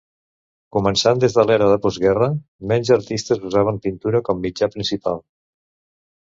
[0.75, 2.29] Començant des de l'era de postguerra,
[2.71, 5.23] menys artistes usaven pintura com mitjà principal.